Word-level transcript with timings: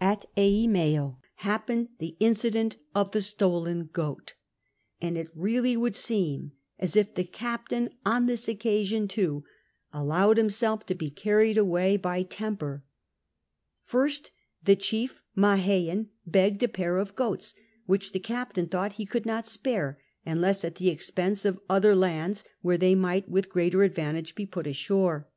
At 0.00 0.26
Eimeo 0.36 1.16
happened 1.42 1.88
the 1.98 2.14
incident 2.20 2.76
of 2.94 3.10
the 3.10 3.20
stolen 3.20 3.90
goat. 3.92 4.34
And 5.00 5.18
it 5.18 5.28
really 5.34 5.74
Avould 5.76 5.96
seem 5.96 6.52
as 6.78 6.94
if 6.94 7.16
the 7.16 7.24
captain 7.24 7.90
on 8.06 8.26
this 8.26 8.46
occasion, 8.46 9.08
too, 9.08 9.42
alloAved 9.92 10.36
himself 10.36 10.86
to 10.86 10.94
be 10.94 11.10
carried 11.10 11.58
away 11.58 11.96
by 11.96 12.18
126 12.18 12.30
CAPTAm 12.30 12.54
COOK 12.54 12.78
CHAP. 12.78 12.78
temper. 12.78 12.84
First, 13.82 14.30
the 14.62 14.76
chief 14.76 15.20
Mahein 15.36 16.10
begged 16.24 16.62
a 16.62 16.68
pair 16.68 16.96
of 16.98 17.16
goats, 17.16 17.56
which 17.86 18.12
the 18.12 18.20
captain 18.20 18.68
thought 18.68 18.92
he 18.92 19.04
could 19.04 19.26
not 19.26 19.46
spare 19.48 19.98
unless 20.24 20.64
at 20.64 20.76
l^e 20.76 20.92
expense 20.92 21.44
of 21.44 21.58
other 21.68 21.96
lands 21.96 22.44
where 22.60 22.78
they 22.78 22.94
might 22.94 23.28
with 23.28 23.48
greater 23.50 23.82
advantage 23.82 24.36
bo 24.36 24.46
put 24.46 24.68
ashore. 24.68 25.28